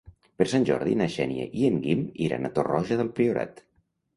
[0.41, 3.63] Per Sant Jordi na Xènia i en Guim iran a Torroja del Priorat.